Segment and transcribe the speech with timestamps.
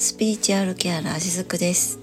[0.00, 1.98] スピリチュアルケアラーしずくです。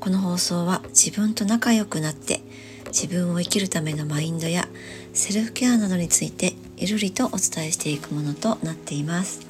[0.00, 2.40] この放送は自分と仲良くなって
[2.88, 4.66] 自分を生きるためのマインドや
[5.12, 9.46] セルフケアなどについてゆるりとお伝えしていくものとなっています。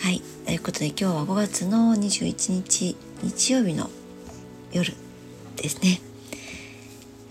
[0.00, 0.20] はい。
[0.44, 3.88] ということで今日は5月の21日日曜日の
[4.72, 4.92] 夜
[5.54, 6.00] ですね。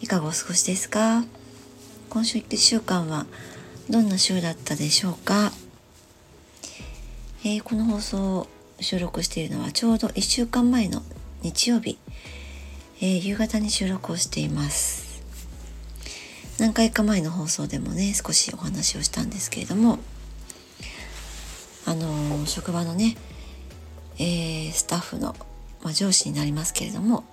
[0.01, 1.25] いかがお過ごしですか？
[2.09, 3.25] 今週1週間は
[3.89, 5.51] どんな週だったでしょうか？
[7.43, 8.47] えー、この放送を
[8.79, 11.01] 収録しているのはちょうど1週間前の
[11.41, 11.97] 日曜日、
[13.01, 15.07] えー、夕方に収録をしています。
[16.59, 19.99] 何回か前の放送でもね少しお話をしたんですけれども
[21.85, 23.15] あのー、職場のね、
[24.19, 25.35] えスタッフの、
[25.83, 27.23] まあ、上司になりますけれども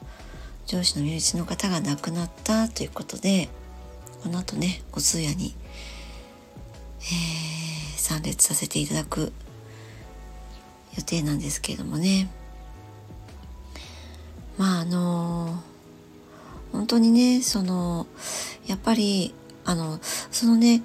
[0.67, 3.49] 上司の身内の方が亡くなったということで
[4.23, 5.55] この後ねお通夜に、
[7.01, 7.05] え
[7.97, 9.33] 参列させていただく
[10.97, 12.29] 予定なんですけれどもね
[14.57, 15.63] まああの
[16.73, 18.07] 本当にねその
[18.67, 19.35] やっぱり
[19.65, 20.83] あのそのね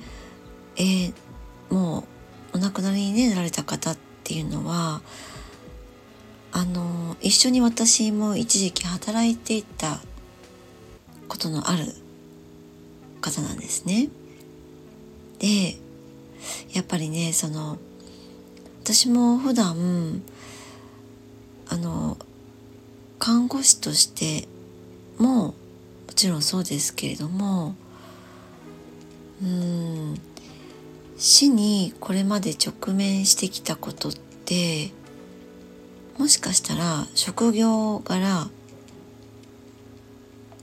[0.78, 1.14] えー、
[1.70, 2.06] も
[2.54, 5.02] うお亡くなりに、ね、なられた方っていうのは
[6.52, 10.00] あの一緒に私も一時期働いていた
[11.28, 11.84] ことのある
[13.22, 14.10] 方なんですね。
[15.40, 15.78] で
[16.74, 17.78] やっぱりねその
[18.92, 20.23] 私も普段
[21.68, 22.18] あの
[23.20, 24.48] 看護師として
[25.20, 25.54] もも
[26.16, 27.76] ちろんそうですけれども
[29.44, 30.20] うん
[31.18, 34.90] 死にこれまで直面してきたことって
[36.18, 38.50] もしかしたら職業柄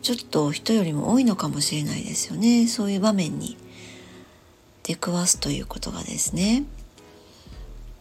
[0.03, 3.57] ちょっと人よりも多いのかもしれないですよねそういう場面に
[4.83, 6.65] 出くわすということがですね。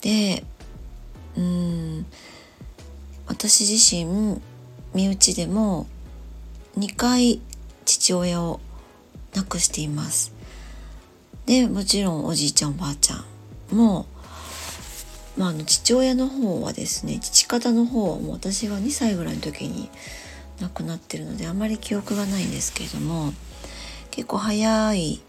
[0.05, 0.43] で
[1.35, 2.05] うん
[3.25, 4.39] 私自身
[4.93, 5.87] 身内でも
[6.77, 7.41] 2回
[7.85, 8.59] 父親を
[9.33, 10.31] 亡くしています
[11.47, 13.15] でもちろんおじいちゃんおばあちゃ
[13.73, 14.05] んも、
[15.37, 19.89] まあ、あの父親の方はですね父方の方はもう私が2歳ぐらいの時に
[20.61, 23.33] 亡くなってるのであまり記憶がないんですけれども
[24.11, 25.23] 結構早い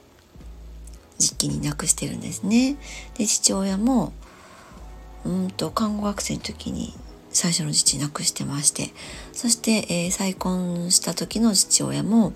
[1.16, 2.76] 時期に亡くしてるんですね。
[3.16, 4.12] で父親も
[5.26, 6.94] うんと看護学生の時に
[7.31, 8.91] 最初の父亡くしてまして
[9.32, 12.32] そして、えー、再婚した時の父親も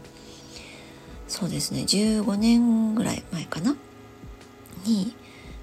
[1.29, 3.77] そうですね15年ぐらい前かな？
[4.85, 5.15] に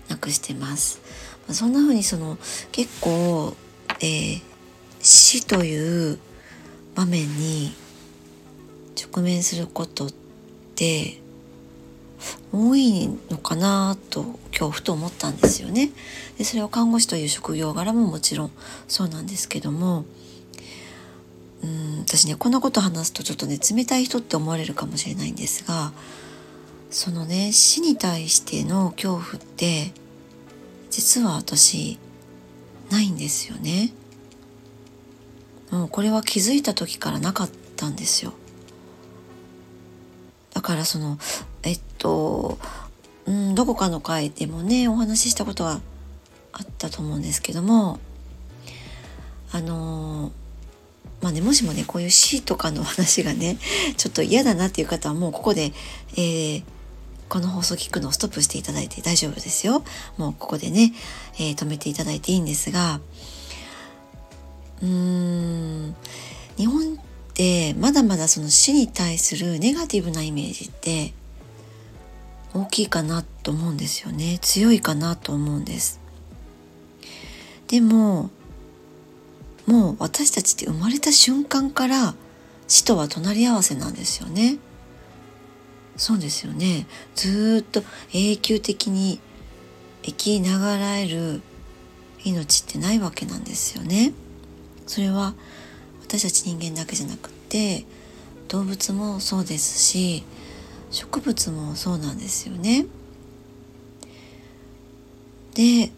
[0.09, 1.01] 亡くしてます。
[1.49, 2.38] そんな風にその
[2.71, 3.55] 結構、
[4.01, 4.41] えー、
[5.01, 6.19] 死という
[6.95, 7.73] 場面に
[9.01, 10.09] 直面することっ
[10.75, 11.21] て
[12.53, 15.91] 多いのかなと今日ふと思ったんですよね。
[16.37, 18.51] でそれは看護師という職業柄ももちろん
[18.87, 20.05] そうなんですけども
[21.63, 25.91] うん私ねこんなこと話すとちょっとね冷たい人って思われるかもしれないんですが
[26.89, 29.91] そのね死に対しての恐怖って
[30.89, 31.99] 実は私
[32.89, 33.93] ないんですよね。
[35.71, 38.33] もうこれは気づいた時からなかったんですよ。
[40.53, 41.19] だからその
[41.67, 42.57] えっと、
[43.25, 45.81] うん、どこかの回でもねお話ししたことは
[46.53, 48.00] あったと思うんですけども
[49.51, 50.31] あの
[51.22, 53.57] まあねもしもねこういう死とかの話がね
[53.97, 55.73] ちょっと嫌だなっていう方はもうここで、
[56.16, 56.63] えー、
[57.29, 59.83] この放送聞くのをストップしていただいて大丈夫ですよ。
[60.17, 60.94] もうここでね、
[61.39, 63.01] えー、止めていただいていいんですが
[64.81, 65.95] うーん
[66.57, 66.97] 日本っ
[67.33, 71.13] てまだまだその死に対するネガティブなイメージって
[72.53, 74.39] 大きいかなと思うんですよね。
[74.41, 75.99] 強いかなと思うんです。
[77.67, 78.29] でも
[79.65, 82.15] もう私たちって生まれた瞬間から
[82.67, 84.57] 死とは隣り合わせなんですよね。
[85.97, 86.87] そうですよね。
[87.15, 87.83] ずっと
[88.13, 89.19] 永久的に
[90.03, 91.41] 生きながらえる
[92.23, 94.13] 命ってないわけなんですよね。
[94.85, 95.33] それは
[96.01, 97.85] 私たち人間だけじゃなくって
[98.47, 100.23] 動物もそうですし
[100.97, 102.88] 植物もそうなんですよね。
[105.53, 105.91] で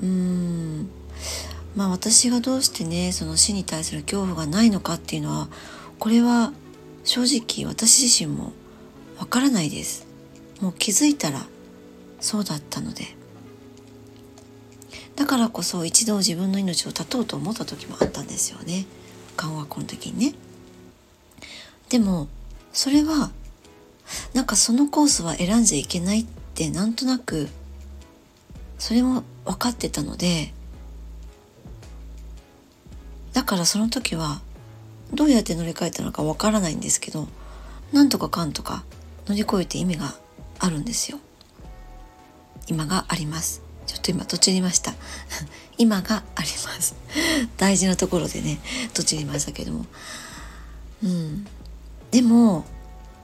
[0.00, 0.88] うーん
[1.74, 5.48] まあ私がどうしてねその死に対する恐怖がないのかっていうのは
[5.98, 6.52] これは
[7.02, 8.52] 正直私自身も
[9.18, 10.06] わからないです。
[10.60, 11.44] もう気づいたら
[12.20, 13.16] そうだったので。
[15.16, 18.86] だからこそ一度自分の命を絶とうと思った時もあったんですよね。
[19.36, 20.34] 緩和校の時にね。
[21.88, 22.28] でも
[22.72, 23.32] それは
[24.34, 27.48] なんかそのコースは選んじゃいけないってなんとなく
[28.78, 30.52] それも分かってたので
[33.32, 34.40] だからその時は
[35.12, 37.28] どうやって乗り換えたのかわからないんですけど
[37.92, 38.84] なんとかかんとか
[39.26, 40.14] 乗り越えて意味が
[40.58, 41.18] あるんですよ。
[42.68, 43.62] 今があります。
[43.86, 44.94] ちょっと今とちりました。
[45.76, 46.94] 今があります。
[47.58, 48.58] 大事なところでね
[48.94, 49.86] とちりましたけども。
[51.02, 51.46] うん。
[52.10, 52.64] でも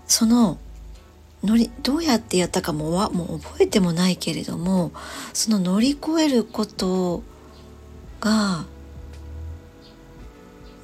[0.07, 0.59] その
[1.45, 4.93] 乗りどうやってやったかもはもう覚えてもないけれども
[5.33, 7.23] その乗り越えること
[8.21, 8.65] が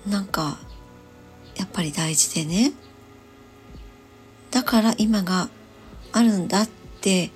[0.08, 0.58] なんか
[1.56, 2.72] やっぱり大事でね
[4.50, 5.48] だから今が
[6.12, 6.68] あるんだっ
[7.00, 7.30] て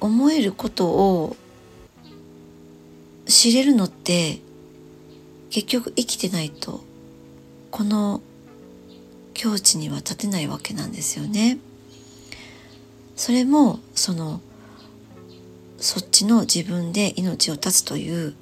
[0.00, 1.36] 思えることを
[3.26, 4.40] 知れるのって
[5.50, 6.80] 結局生きてないと
[7.70, 8.20] この
[9.32, 11.58] 境地には立てないわけなんですよね。
[13.16, 14.40] それもその
[15.78, 18.34] そっちの自分で命を絶つという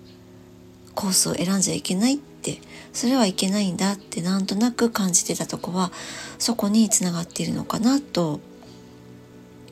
[0.95, 2.61] コースを選んじゃいけないって
[2.93, 5.91] それはいけないんだってなんとなく感じてたとこは
[6.39, 8.41] そこにつながっているのかなと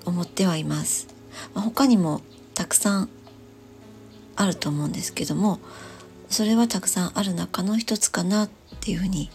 [0.05, 1.09] 思ってはいます。
[1.55, 2.23] まあ、他にも
[2.55, 3.09] たくさん
[4.37, 5.61] あると思うんですけども
[6.31, 8.51] それはたくさんある中の一つかなっ
[8.81, 9.31] ていうふうに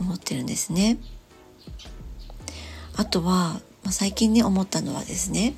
[0.00, 0.98] 思ってるんですね。
[2.96, 5.54] あとは、まあ、最近ね思ったのはですね、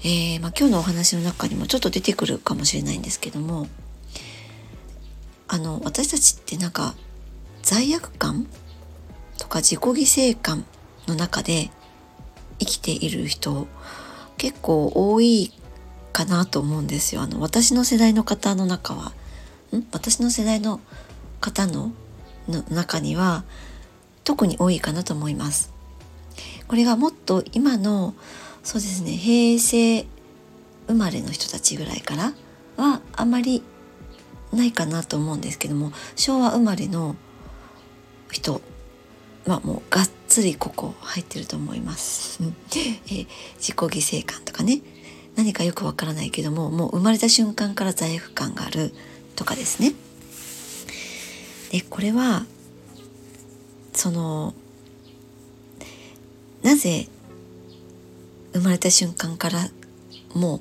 [0.00, 3.68] えーまあ、今日のお話の中にもちょっと出てくるかもしれないんですけども
[5.48, 6.94] あの私たちってなんか
[7.62, 8.46] 罪悪感
[9.38, 10.64] とか自己犠牲感
[11.06, 11.70] の中で
[12.58, 13.66] 生きている人
[14.36, 15.52] 結構多い
[16.12, 17.22] かなと思うんですよ。
[17.22, 19.12] あの私の世代の方の中は
[19.72, 19.82] ん？
[19.92, 20.80] 私の世代の
[21.40, 21.92] 方の
[22.48, 23.44] の中には
[24.24, 25.72] 特に多いかなと思います。
[26.70, 28.14] これがもっと今の
[28.62, 30.06] そうですね平成
[30.86, 32.32] 生まれの人たちぐらいから
[32.76, 33.64] はあまり
[34.52, 37.16] ないかなと思うんですけども昭和生まれの
[38.30, 38.60] 人
[39.48, 42.40] はもうがっつりここ入ってると思います。
[42.40, 43.26] え
[43.58, 44.80] 自己犠牲感とかね
[45.34, 48.94] 何かよくわからないけどももう生まれた瞬間から罪悪感がある
[49.34, 49.92] とかですね。
[51.72, 52.46] でこれは
[53.92, 54.54] その
[56.62, 57.08] なぜ
[58.52, 59.68] 生まれた瞬間から
[60.34, 60.60] もう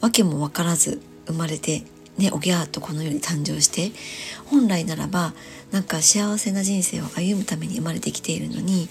[0.00, 1.84] 訳も分からず生まれて
[2.18, 3.92] ねおぎゃーとこの世に誕生して
[4.46, 5.32] 本来ならば
[5.70, 8.88] なんか幸せな人生を歩むために生まれてきているのに、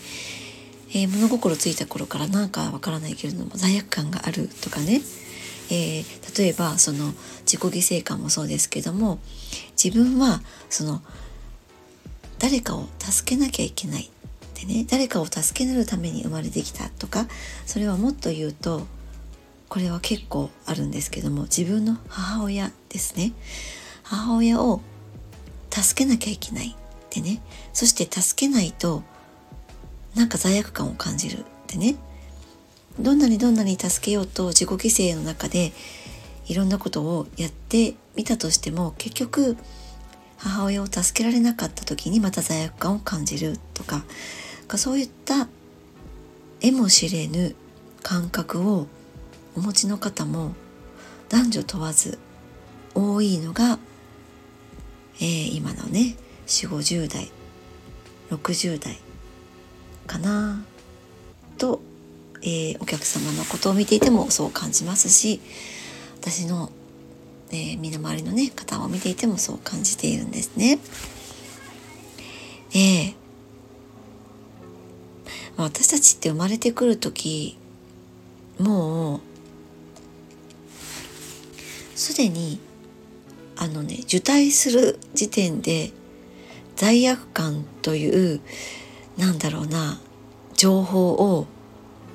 [0.90, 5.02] えー、物心ついた頃からなんかわからないけれども罪悪感があるとかね、
[5.70, 7.14] えー、例えばその
[7.46, 9.20] 自己犠牲感もそうですけども
[9.82, 11.02] 自分はその
[12.40, 14.10] 誰かを助けなきゃいけない。
[14.60, 17.28] でね誰かを助けるために生まれてきたとか
[17.66, 18.88] それはもっと言うと
[19.70, 23.34] これは結構あるんですけども自分の母親ですね。
[24.04, 24.82] 母親を
[25.70, 27.42] 助けなきゃいけないってね
[27.74, 29.04] そして助けないと
[30.16, 31.96] なんか罪悪感を感じるってね。
[33.00, 35.72] どんなにどんなに助けようと自己犠牲の中で
[36.48, 39.56] いろんなことをやってみたとしても結局
[40.38, 44.04] 母親を助けられなかった時にまた罪悪感を感じるとか
[44.68, 45.48] かそういった
[46.62, 47.56] 絵も知れぬ
[48.04, 48.88] 感覚を
[49.56, 50.54] お持ちの方も
[51.30, 52.20] 男女問わず
[52.94, 53.80] 多いのが、
[55.16, 56.16] えー、今のね
[56.48, 57.32] 4 5 0代
[58.30, 58.98] 60代
[60.06, 60.64] かな
[61.58, 61.82] と、
[62.42, 65.42] えー、お客様のことを見ていてもそう感じますし
[66.22, 66.72] 私の、
[67.52, 70.80] えー、身の回りのね方を見ていてもそう感じているんですね。
[72.72, 73.16] えー、
[75.58, 77.58] 私たちって生まれてくる時
[78.60, 79.20] もう
[81.96, 82.60] すでに
[83.56, 85.92] あのね受胎する時点で
[86.76, 88.42] 罪悪感という
[89.18, 90.00] なんだろうな
[90.54, 91.48] 情報を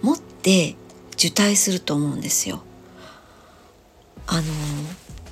[0.03, 0.77] 持って
[1.15, 2.63] 受胎すると思うんですよ。
[4.29, 4.43] あの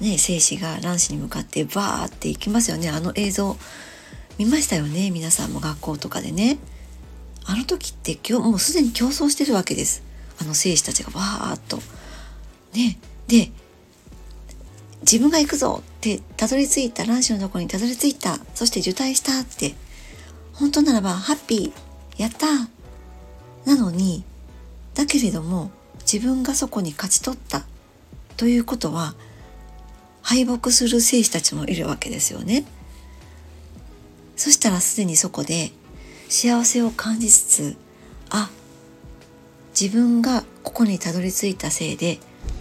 [0.01, 2.89] ね精子が卵子に向かってバーっていきますよね。
[2.89, 3.57] あの映像
[4.37, 5.13] 見ましたよね？
[5.13, 6.59] 皆さんも学校とかでね。
[7.45, 10.03] あの時って今日もうすでに競争してるわけです。
[10.41, 11.79] あの精子たちがバーっと。
[12.75, 12.99] ね。
[13.27, 13.51] で
[15.03, 18.39] 自分が行くぞってたどり着いた卵子のところにたどり着いた。
[18.55, 19.75] そして受胎したって。
[20.53, 22.47] 本当ならばハッピーやった。
[23.65, 24.25] なのに
[24.95, 25.71] だけれども
[26.01, 27.65] 自分がそこに勝ち取った。
[28.37, 29.15] ということは
[30.23, 32.65] 敗北する兵士たちもいるわけですよね。
[34.37, 35.73] そしたらすでにそこで
[36.31, 37.77] 幸せを感じつつ
[38.31, 38.51] あ
[39.79, 42.21] 自分がここにたどり着いたせいで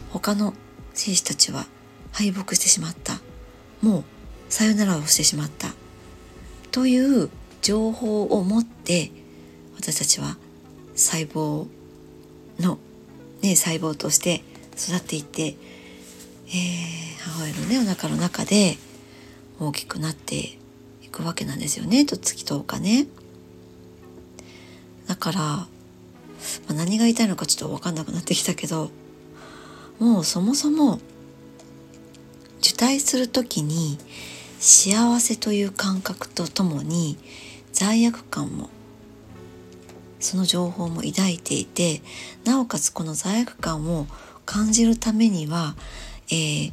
[0.10, 0.56] 他の
[0.96, 1.68] 兵士たちは
[2.12, 3.22] 敗北してしまった。
[3.82, 4.04] もう
[4.50, 5.70] さよならをしてしまった。
[6.72, 7.30] という
[7.62, 9.12] 情報を持って
[9.78, 10.38] 私たちは
[10.96, 11.68] 細胞
[12.60, 12.80] の、
[13.44, 14.42] ね、細胞として
[14.76, 15.56] 育っていって、
[16.48, 18.78] えー、母親のねお腹の中で
[19.60, 20.58] 大きくなって
[21.04, 22.06] いくわけなんですよね。
[22.06, 23.06] と月10日ね。
[25.10, 25.68] だから、ま
[26.70, 28.92] あ、何が言いたいのかちょっと分かんなくなってきたけど
[29.98, 31.00] もうそもそも
[32.60, 33.98] 受胎する時に
[34.60, 37.18] 幸せという感覚とともに
[37.74, 38.70] 罪悪感も
[40.20, 42.04] その情報も抱いていて
[42.46, 44.06] なおかつこの罪悪感を
[44.46, 45.76] 感じるためには、
[46.30, 46.72] えー、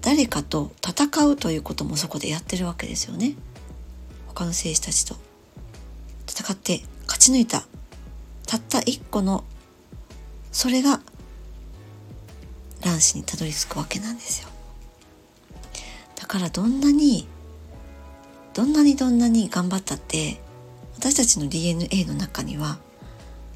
[0.00, 3.34] 誰かと戦うということもそこでやってるわけですよね。
[4.28, 5.16] 他の兵士たちと
[6.28, 7.64] 戦って勝ち抜いた。
[8.46, 9.44] たった一個の
[10.50, 11.00] それが
[12.82, 14.48] 卵子にたどり着くわけなんですよ。
[16.16, 17.26] だからどんなに
[18.54, 20.40] どんなにどんなに頑張ったって
[20.96, 22.78] 私たちの DNA の中には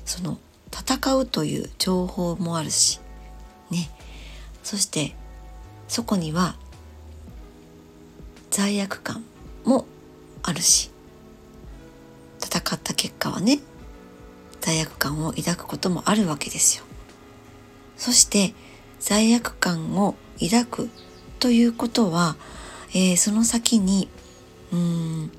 [0.04, 0.38] その
[0.72, 3.00] 戦うという情報もあるし
[3.70, 3.90] ね。
[4.62, 5.14] そして
[5.88, 6.56] そこには
[8.50, 9.24] 罪悪感
[9.64, 9.86] も
[10.42, 10.90] あるし
[12.58, 13.60] 戦った結果はね
[14.60, 16.84] 罪悪感を抱くこともあるわけですよ。
[17.96, 18.54] そして
[18.98, 20.90] 罪悪感を抱く
[21.38, 22.36] ということは、
[22.90, 24.08] えー、その先に
[24.72, 25.30] うん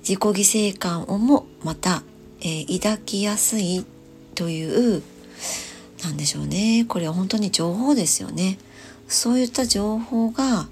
[0.00, 2.02] 自己犠牲感をもまた、
[2.40, 3.86] えー、抱きやすい
[4.34, 5.02] という
[6.04, 6.84] なんでしょうね。
[6.88, 8.58] これは本当に情報ですよね。
[9.08, 10.68] そういった情報が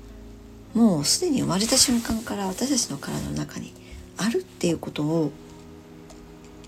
[0.75, 3.73] もうすでに生まれた瞬間から私たちの体の中に
[4.21, 5.33] あるっていうことを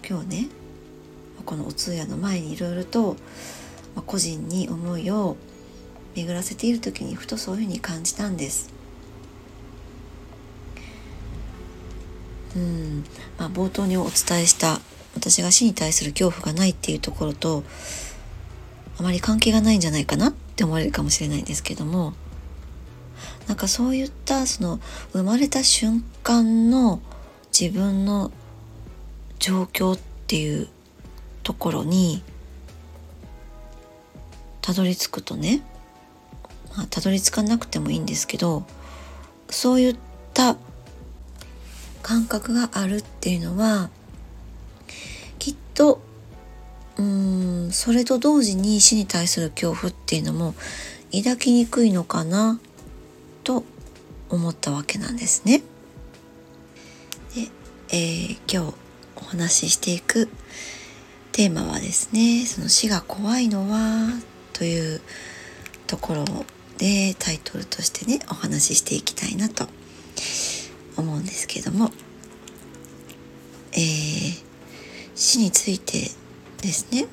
[0.09, 0.49] 今日ね
[1.45, 3.17] このお通夜の前にいろいろと
[4.07, 5.37] 個人に思いを
[6.15, 8.73] 巡らせている時にふとそういうふうに感じたんです。
[12.57, 13.05] うん
[13.39, 14.81] まあ、冒頭にお伝えした
[15.15, 17.65] 私が死に対する恐怖がないっていうところと
[18.99, 22.13] あまり関係がないんじゃないかなって思われるかもしれないんですけども
[23.49, 24.81] なんかそういったその
[25.13, 27.01] 生まれた瞬間の
[27.59, 28.31] 自分の
[29.39, 30.69] 状況っていう
[31.43, 32.23] ところに
[34.61, 35.63] たどり着くとね
[36.77, 38.65] まあたどり着かなくてもいいんですけど
[39.51, 39.97] そういっ
[40.33, 40.57] た
[42.03, 43.91] 感覚があるっていうのは
[45.39, 46.01] きっと
[46.97, 50.55] うーんそれと同時に死に対する恐怖っていうのも
[51.13, 52.61] 抱きにくいのかな
[53.45, 53.65] と
[54.31, 55.63] 思ったわけなんですね。
[57.95, 58.75] えー、今日
[59.17, 60.31] お話ししていく
[61.31, 64.09] テーマはですねその死が怖いのは
[64.55, 65.03] という
[65.87, 66.25] ところ
[66.79, 69.67] でタイトルとしてねお話ししていきたいなと
[70.97, 71.91] 思うんですけども、
[73.73, 74.43] えー、
[75.15, 75.99] 死について
[76.63, 77.07] ですね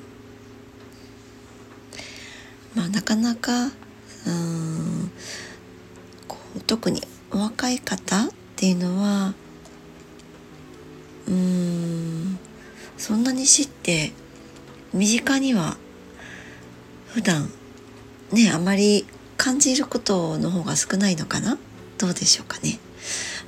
[2.74, 3.66] まあなかなか
[4.26, 5.10] うん
[6.26, 9.34] こう特にお若い方っていうのは
[11.30, 12.38] うーん
[12.98, 14.12] そんなに死って
[14.92, 15.76] 身近には
[17.08, 17.48] 普段
[18.32, 19.06] ねあまり
[19.36, 21.56] 感じることの方が少ないのかな？
[21.98, 22.78] どうでしょうかね？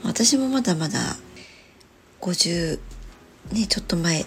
[0.05, 0.99] 私もまだまだ
[2.21, 2.79] 50
[3.53, 4.25] ねちょっと前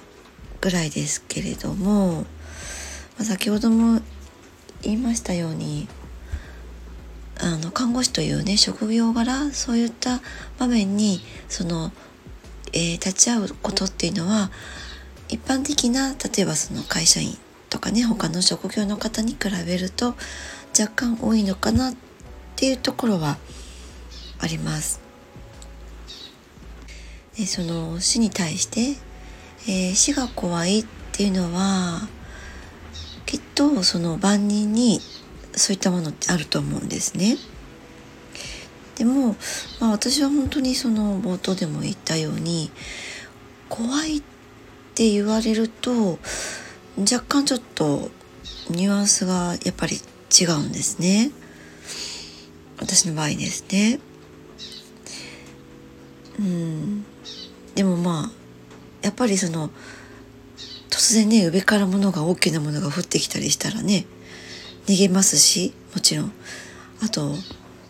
[0.62, 2.25] ぐらいですけれども、ま
[3.21, 4.01] あ、先ほども
[4.81, 5.88] 言いましたように
[7.39, 10.21] あの看護師というね職業柄そういった
[10.59, 11.91] 場面にその、
[12.75, 14.51] えー、立ち会うことっていうのは
[15.29, 17.38] 一般的な例えばその会社員
[17.70, 20.15] とかね他の職業の方に比べると
[20.77, 21.96] 若干多いのかなっ
[22.55, 23.38] ていうところは
[24.39, 25.01] あります。
[27.38, 28.98] でその死に対して、
[29.67, 32.08] えー、死が怖いっていうのは
[33.25, 35.00] きっとその万人に
[35.53, 37.38] そういったものってあると思うんですね。
[38.95, 39.35] でも、
[39.79, 42.71] まあ、私は本当にその冒頭でも言ったように
[43.69, 44.21] 怖いっ
[44.93, 46.19] て言われると
[46.97, 48.09] 若干ちょっと
[48.69, 51.31] ニュアンスがやっぱり違うんですね。
[52.77, 53.99] 私の場合ですね。
[56.39, 57.05] うん
[57.75, 58.31] でもまあ
[59.01, 59.69] やっぱりその
[60.89, 64.05] 突然ね上から物が大きなものが降ってきたりしたらね
[64.87, 66.31] 逃げますしもちろん
[67.03, 67.35] あと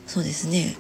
[0.07, 0.75] そうですね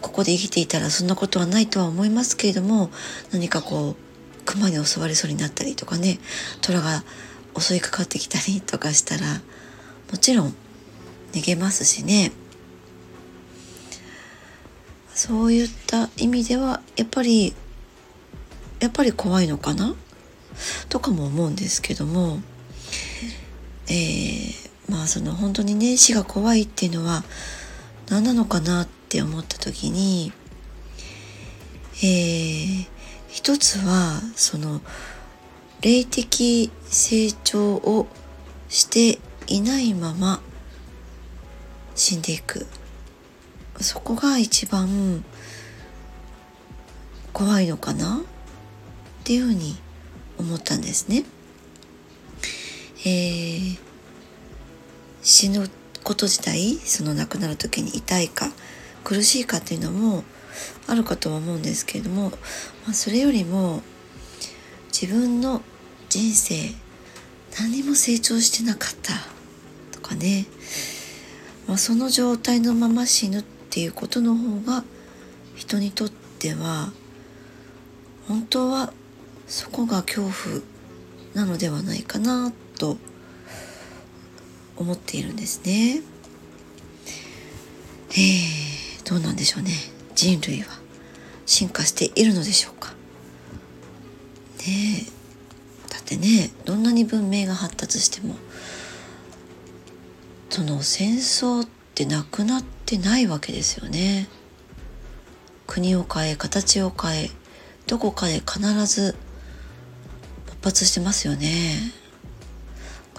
[0.00, 2.90] ここで生きていたらそんなことはないとは思いますけれども
[3.32, 3.96] 何かこう
[4.44, 6.18] 熊に襲われそうになったりとかね
[6.60, 7.04] 虎が
[7.58, 9.40] 襲いかかってきたりとかしたら
[10.10, 10.54] もちろん
[11.32, 12.32] 逃げますしね。
[15.14, 17.52] そういった意味ではやっぱり
[18.78, 19.96] やっぱり怖いのかな？
[20.88, 22.38] とかも思うんですけども
[23.88, 24.52] えー、
[24.88, 27.24] まあその本当にね死が怖いっていうのは
[28.10, 30.32] 何なのかなって思った時に
[32.00, 32.86] えー、
[33.28, 34.80] 一つはその
[35.80, 38.06] 霊的成長を
[38.68, 40.40] していないまま
[41.96, 42.66] 死んでいく
[43.80, 45.24] そこが一番
[47.32, 48.20] 怖いのかなっ
[49.24, 49.76] ていうふうに
[50.38, 51.24] 思ったんですね。
[53.04, 53.78] えー、
[55.22, 55.68] 死ぬ
[56.04, 58.48] こと自体その亡くなる時に痛いか
[59.04, 60.24] 苦しいかっていうのも
[60.86, 62.36] あるかとは思うんですけれども、ま
[62.90, 63.82] あ、それよりも
[64.88, 65.62] 自分の
[66.08, 66.70] 人生
[67.60, 69.14] 何も成長してなかった
[69.92, 70.46] とかね、
[71.66, 74.84] まあ、その状態のまま死ぬっていうことの方が
[75.54, 76.92] 人にとっては
[78.26, 78.92] 本当は
[79.46, 80.32] そこが恐怖
[81.34, 82.98] なのではないかなと思
[84.78, 86.00] 思っているんですね。
[88.10, 89.72] えー、どうなんでしょうね。
[90.14, 90.68] 人類は
[91.46, 92.92] 進化しているのでしょうか。
[94.66, 95.06] ね
[95.88, 98.34] だってねどんなに文明が発達しても
[100.50, 104.28] その戦争ってなくなってないわけですよね。
[105.66, 107.30] 国を変え形を変え
[107.86, 109.16] どこかで必ず
[110.46, 111.97] 勃発してますよね。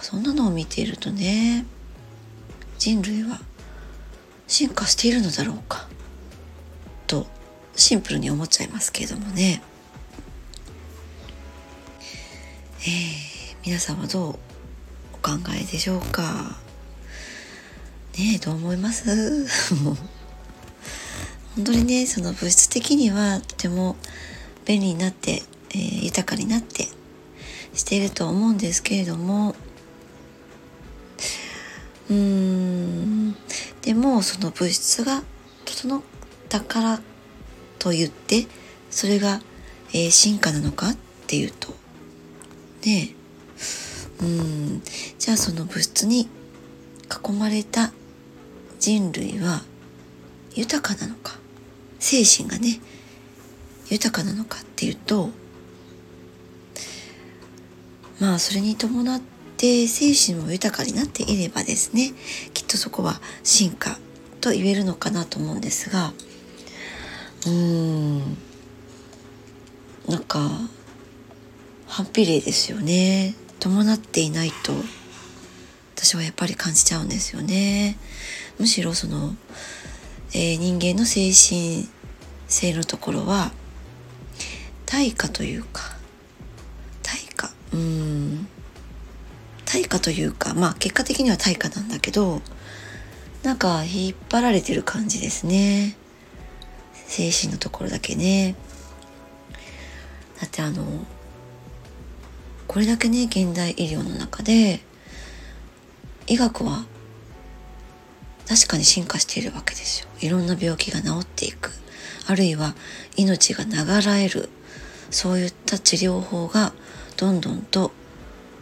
[0.02, 1.66] そんなのを見ているとね
[2.78, 3.40] 人類は
[4.48, 5.88] 進化しているのだろうか
[7.08, 7.28] と
[7.76, 9.62] シンプルに思っちゃいますけれどもね。
[12.82, 12.88] えー、
[13.66, 14.36] 皆さんはどう
[15.14, 16.58] お考えでしょうか？
[18.18, 19.46] ねえどう思います？
[21.56, 23.96] 本当にねその物質的にはとても
[24.66, 26.88] 便利になって、えー、豊かになって
[27.74, 29.56] していると思うんですけれども
[32.10, 33.36] うーん。
[33.82, 35.24] でもその物質が
[35.66, 36.02] 整っ
[36.50, 37.02] たから
[37.78, 38.48] と言って
[38.90, 39.42] それが、
[39.94, 41.74] えー、進化なのかっていうと。
[42.86, 43.16] ね
[44.22, 44.82] えうん。
[45.18, 46.30] じゃあその物質に
[47.28, 47.92] 囲まれた
[48.80, 49.64] 人類は
[50.56, 51.38] 豊かなのか。
[52.00, 52.80] 精神がね
[53.90, 55.30] 豊かなのかっていうと
[58.22, 62.14] まあそれに伴ってで精神も豊かになっていればですね
[62.54, 64.00] きっとそこは進化
[64.40, 66.14] と言えるのかなと思うんですが
[67.46, 68.38] うーん
[70.08, 70.40] なんか
[71.88, 74.72] 反比例ですよね伴っていないと
[75.96, 77.98] 私はやっぱり感じちゃうんですよね
[78.60, 79.36] むしろその、
[80.34, 81.90] えー、人間の精神
[82.48, 83.52] 性のところは
[84.86, 85.98] 対価というか
[87.04, 88.48] 対価うん
[89.72, 92.42] 対価というかまあ結果的には対価なんだけど
[93.44, 95.96] なんか引っ張られてる感じですね。
[97.06, 98.56] 精神のところだけね。
[100.42, 100.84] だってあの
[102.68, 104.82] これだけね現代医療の中で
[106.28, 106.86] 医学は
[108.48, 110.10] 確かに進化しているわけですよ。
[110.20, 111.72] いろんな病気が治っていく。
[112.28, 112.76] あるいは
[113.16, 114.50] 命が流らえる。
[115.12, 116.74] そういった治療法が
[117.18, 117.92] どんどんと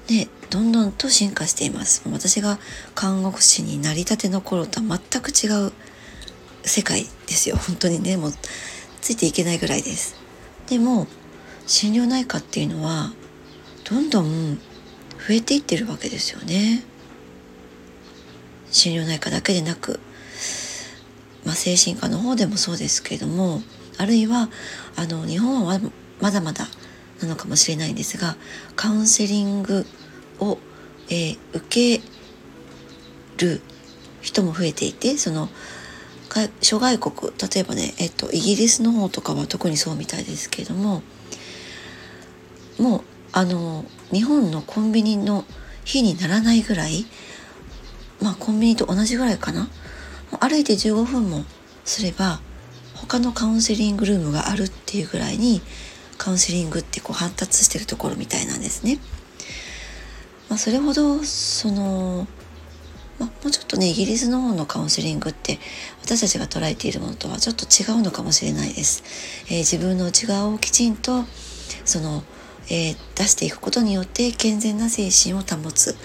[0.09, 2.03] ねどんどんと進化しています。
[2.11, 2.59] 私が
[2.95, 5.71] 看護師になりたての頃とは全く違う
[6.63, 7.57] 世界ですよ。
[7.57, 8.33] 本当にねもう
[9.01, 10.15] ついていけないぐらいです。
[10.67, 11.07] でも
[11.65, 13.11] 心療内科っていうのは
[13.89, 14.61] どんどん増
[15.31, 16.83] えていってるわけですよね。
[18.71, 19.99] 心療内科だけでなく、
[21.45, 23.61] まあ、精神科の方でもそうですけれども
[23.97, 24.49] あるいは
[24.95, 25.79] あの日本は
[26.19, 26.67] まだまだ
[27.21, 28.35] なのかもしれないんですが
[28.75, 29.85] カウンセリング
[30.39, 30.57] を、
[31.09, 32.03] えー、受け
[33.37, 33.61] る
[34.21, 35.49] 人も増えていてその
[36.61, 41.01] 諸外国例えばね、えっと、イギリスの方とかは特にそうみたいですけれども
[42.79, 43.01] もう
[43.31, 45.45] あの日本のコンビニの
[45.83, 47.05] 日にならないぐらい
[48.21, 49.69] まあコンビニと同じぐらいかな。
[50.39, 51.45] 歩いて15分も
[51.85, 52.41] すれば
[52.93, 55.61] 他のカウンセリングルームがあるっていうぐらいに
[56.17, 58.99] カウンセリングってこう発達してるところみたいなんですね。
[60.49, 62.27] まあ、それほどその、
[63.19, 65.59] まあ、もうちょっとねイギリスの方のカウンセリングって
[66.01, 69.03] 私たちが捉えているものとはちょっと違うのかもしれないです。
[69.47, 71.25] えー、自分の内側をきちんと
[71.83, 72.23] その、
[72.69, 75.95] えー、出していくことによって健全な精神を保つっ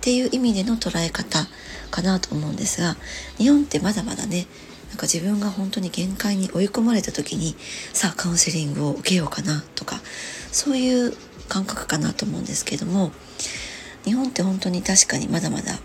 [0.00, 1.46] ていう意味での捉え方
[1.90, 2.96] かなと思うんですが
[3.38, 4.46] 日本ってまだまだね
[4.88, 7.56] なんか自分が本当に限界に追い込まれた時に
[7.92, 10.00] さあカウンセリングを受けようかなとか
[10.50, 11.12] そういう
[11.48, 13.12] 感覚かなと思うんですけども
[14.04, 15.78] 日本って本当に確かにまだまだ、ま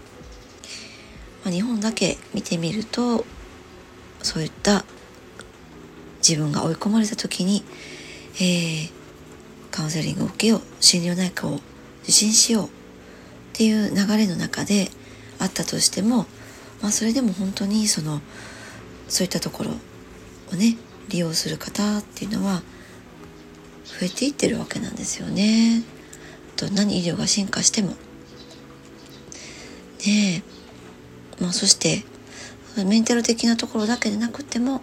[1.48, 3.26] あ、日本だけ見てみると
[4.22, 4.86] そういった
[6.28, 7.64] 自分が追い込まれた時に、
[8.36, 8.92] えー、
[9.72, 11.60] カウンセリングを受けよう心療内科を
[12.04, 12.70] 受診しようっ
[13.54, 14.90] ていう流れの中で
[15.40, 16.26] あったとしても、
[16.82, 18.22] まあ、それでも本当にその
[19.14, 19.70] そういったところ
[20.52, 20.76] をね
[21.10, 22.64] 利用する方っていうのは
[23.86, 25.84] 増えていってるわけなんですよね。
[26.58, 27.90] どんなに医療が進化しても。
[30.08, 30.44] ね
[31.38, 31.44] え。
[31.44, 32.04] まあそして
[32.84, 34.82] メンタル的なところだけでなくても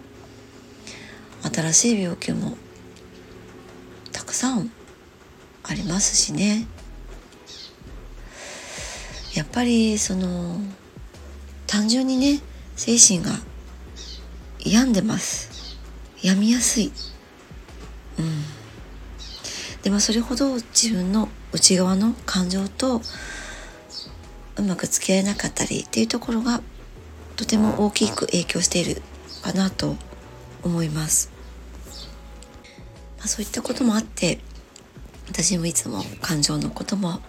[1.53, 2.55] 新しい病気も
[4.13, 4.71] たくさん
[5.63, 6.67] ありますしね。
[9.35, 10.55] やっぱりその
[11.67, 12.39] 単純にね
[12.77, 13.50] 精神が
[14.65, 15.77] 病んでます。
[16.21, 16.91] 病みやすい。
[18.19, 18.43] うん。
[19.83, 23.01] でもそれほど自分の内側の感情と
[24.57, 26.61] うまく付き合えなかったりっていうところが
[27.35, 29.01] とても大きく影響している
[29.41, 29.95] かなと
[30.63, 31.31] 思います、
[33.17, 34.39] まあ、そういったこともあって
[35.27, 37.21] 私もいつも感情のことも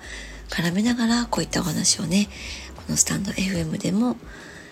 [0.51, 2.29] 絡めながらこういったお話をね
[2.77, 4.16] このスタンド FM でも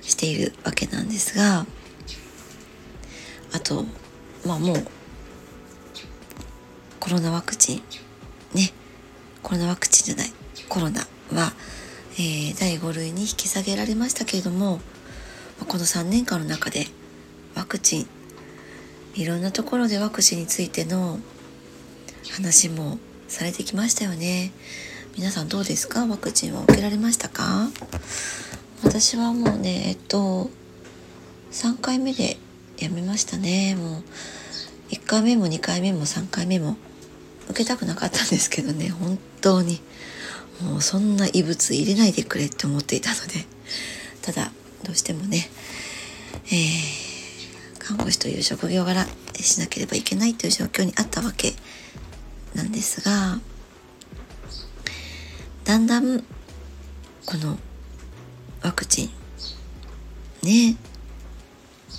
[0.03, 1.65] しているわけなんですが
[3.53, 3.85] あと
[4.47, 4.87] まあもう
[6.99, 7.83] コロナワクチン？
[8.55, 8.73] ね。
[9.43, 10.33] コロナワクチンじゃない。
[10.69, 11.01] コロナ
[11.33, 11.53] は、
[12.15, 14.81] えー、第5類に引き下げられましたけれども
[15.67, 16.87] この3年間の中で
[17.57, 18.07] ワクチン
[19.15, 21.19] いろんなところでワクチンについての
[22.33, 24.53] 話もされてきましたよね。
[25.17, 26.07] 皆さんどうですか？
[26.07, 27.69] ワクチンは受けられましたか？
[28.85, 30.51] 私はもうねえっと
[31.51, 32.37] 3回目で
[32.81, 33.77] やめましたね。
[33.77, 34.03] もう
[34.91, 36.77] 1回目も2回目も3回目も。
[37.49, 38.91] 受けたくなかったんですけどね。
[38.91, 39.81] 本当に。
[40.63, 43.45] もうそんな異物入れないでくれって思っていたので。
[44.23, 44.53] ただ
[44.85, 45.49] どうしてもね、
[46.47, 51.55] えー、看護師という職業柄しなければいけないという状況にあったわけ
[52.55, 53.41] なんですが。
[55.65, 56.21] だんだん
[57.27, 57.59] この
[58.63, 59.11] ワクチン
[60.47, 60.77] ね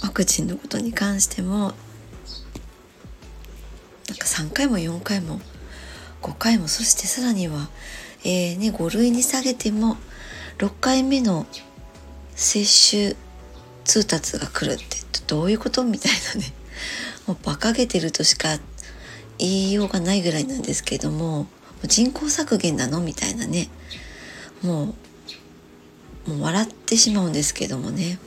[0.03, 1.71] ワクチンのことに関してもなん
[4.19, 5.41] か3回も4回も
[6.21, 7.69] 5回もそしてさらには、
[8.23, 9.97] えーね、5類に下げても
[10.59, 11.47] 6回目の
[12.35, 13.15] 接種
[13.83, 14.83] 通達が来るって
[15.25, 16.53] どういうことみたいなね
[17.25, 18.49] もう馬鹿げてるとしか
[19.39, 21.47] 言いようがないぐらいなんですけども
[21.85, 23.69] 人口削減なのみたいなね
[24.61, 24.93] も
[26.27, 28.19] うもう笑ってしまうんですけどもね。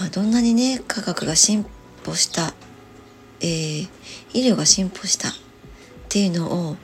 [0.00, 1.66] まどんなにね科学が進
[2.04, 2.54] 歩した、
[3.40, 3.88] えー、
[4.32, 5.32] 医療が進歩したっ
[6.08, 6.76] ていうのを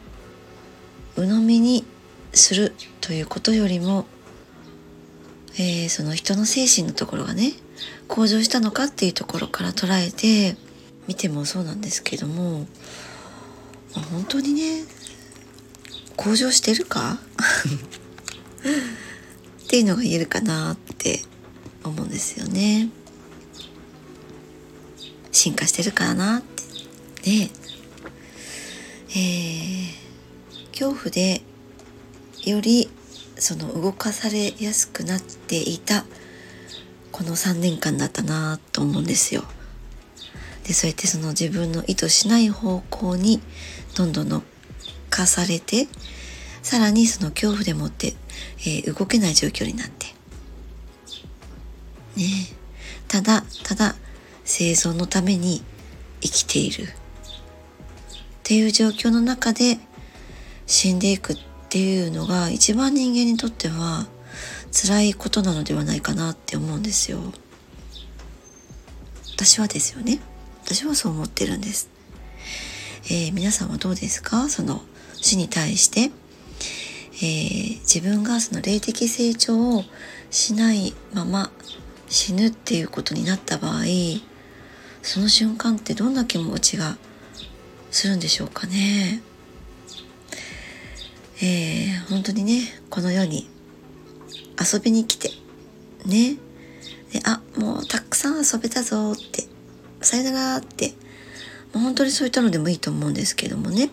[1.17, 1.85] 鵜呑みに
[2.33, 4.07] するということよりも、
[5.55, 7.53] えー、その人の精神のところがね
[8.09, 10.57] 向上したのかっていうところから捉えて
[11.07, 12.67] 見てもそうなんですけども、ま
[13.97, 14.85] あ、本当にね
[16.17, 17.19] 向上してるか？
[19.65, 21.21] っていうのが言えるかなって
[21.83, 22.89] 思うんですよね。
[25.35, 26.55] 進化してるからなって。
[27.25, 27.31] で、
[29.11, 31.41] えー、恐怖で
[32.45, 32.91] より
[33.37, 36.05] その動かされやすくなっていた
[37.11, 39.45] この3年間だったなと思うんですよ。
[40.65, 43.41] でそうやってその自分の意図しない方向に
[43.97, 44.43] どんどん乗っ
[45.09, 45.89] かされて
[46.63, 48.15] さらにその恐怖でもって、
[48.61, 50.07] えー、動けない状況になって。
[52.17, 52.25] ね
[53.09, 53.97] ただただ
[54.45, 55.63] 生存のために
[56.21, 56.87] 生きているっ
[58.43, 59.79] ていう状況の中で
[60.67, 64.07] 死んでいくっていうのが一番人間にとっては
[64.71, 67.21] 辛いことなのではないかなって思うんですよ。
[69.37, 70.21] 私はですよね。
[70.65, 71.91] 私はそう思ってるんです。
[73.07, 74.49] えー、皆さんはどうですか？
[74.49, 74.83] その
[75.15, 76.11] 死に対して、
[77.17, 79.85] えー、自分がその霊的成長を
[80.31, 81.51] しないまま
[82.09, 83.85] 死ぬっていうことになった場合
[85.05, 86.97] その瞬間ってどんな気持ちが
[87.91, 89.21] するんでしょうかね。
[91.43, 93.51] えー、本当にねこの世に
[94.59, 95.31] 遊びに来て
[96.07, 96.39] ね。
[97.13, 99.45] であもうたくさん遊べたぞって
[100.01, 100.95] さよならって
[101.75, 103.91] もう本当にそういったのでもいいと思うんですけどもね。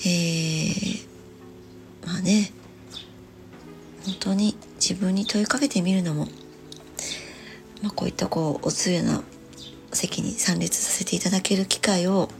[0.00, 1.06] えー、
[2.06, 2.52] まあね。
[4.04, 6.28] 本当に自分に問いかけてみるのも
[7.84, 9.22] まあ、こういったこうお通夜の
[9.92, 12.30] 席に参列させていただける機会を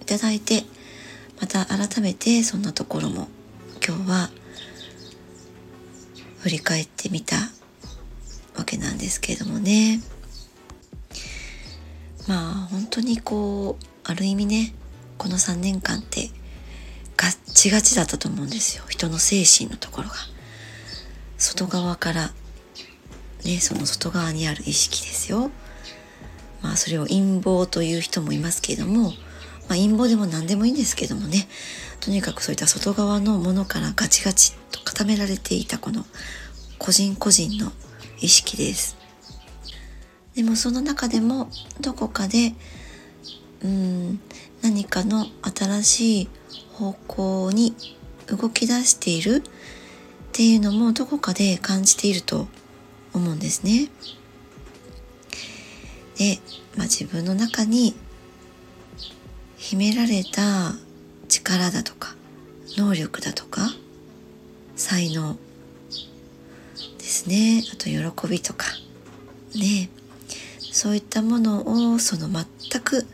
[0.00, 0.62] いただいて
[1.40, 3.26] また改めてそんなところも
[3.84, 4.30] 今日は
[6.38, 7.36] 振り返ってみた
[8.56, 10.00] わけなんですけれどもね。
[12.28, 14.72] まあ本当にこうある意味ね
[15.18, 16.30] この3年間って
[17.16, 18.84] ガッチガチだったと思うんですよ。
[18.88, 20.14] 人の精神のところが。
[21.38, 22.30] 外側から
[23.44, 25.50] ねその外側にある意識ですよ。
[26.62, 31.48] まあそれを陰謀という人もいますけれども、まあ、陰謀でも何でもいいんですけどもね。
[32.00, 36.04] とにかくそういった外側のものからガチガチと固められていたこの
[36.78, 37.72] 個人個人の
[38.20, 38.96] 意識です。
[40.34, 41.50] でもその中でも
[41.80, 42.54] どこかで
[43.62, 44.20] うん
[44.62, 46.28] 何かの新しい
[46.72, 47.74] 方向に
[48.26, 49.50] 動き出しているっ
[50.32, 52.48] ていうのもどこかで感じていると
[53.12, 53.88] 思うんですね。
[56.16, 56.38] で、
[56.76, 57.94] まあ、自分の中に
[59.56, 60.74] 秘められた
[61.28, 62.14] 力だとか
[62.76, 63.70] 能力だとか
[64.76, 65.36] 才能
[66.98, 68.66] ですねあと喜びとか
[69.54, 69.88] ね
[70.58, 73.06] そういったものをその全く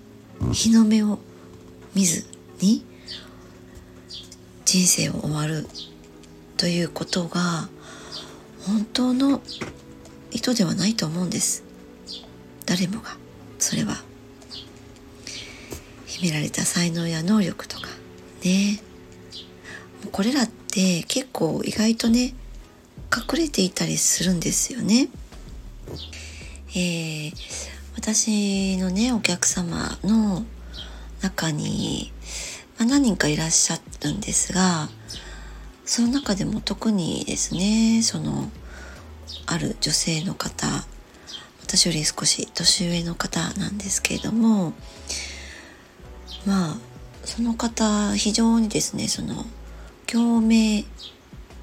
[0.53, 1.19] 日の目を
[1.95, 2.27] 見ず
[2.61, 2.85] に
[4.65, 5.67] 人生を終わる
[6.57, 7.69] ということが
[8.67, 9.41] 本当の
[10.37, 11.64] 意図ではないと思うんです
[12.66, 13.16] 誰もが
[13.59, 14.03] それは
[16.05, 17.87] 秘められた才能や能力とか
[18.44, 18.79] ね
[20.12, 22.35] これらって結構意外とね
[23.14, 25.09] 隠れていたりするんですよね。
[26.75, 27.33] えー、
[27.94, 30.44] 私のねお客様の
[31.22, 32.12] 中に、
[32.79, 34.90] まあ、何人かいらっしゃるんですが
[35.87, 38.51] その中でも特にですねその
[39.47, 40.67] ある女性の方
[41.63, 44.73] 私より少し年上の方なんですけれども
[46.47, 46.77] まあ
[47.25, 49.45] その方非常にですねその
[50.07, 50.85] 共鳴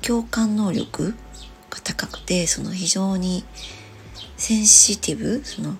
[0.02, 1.14] 共感能力
[1.70, 3.46] が高くてその非常に
[4.38, 5.76] センシティブその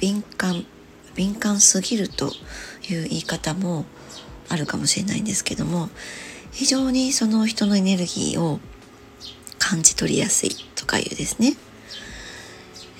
[0.00, 0.64] 敏感
[1.14, 2.32] 敏感すぎると
[2.88, 3.84] いう言い方も
[4.48, 5.88] あるかもしれないんですけども
[6.50, 8.58] 非常にその人のエネルギーを
[9.58, 10.69] 感じ取りやすい。
[10.80, 11.56] とかいうですね、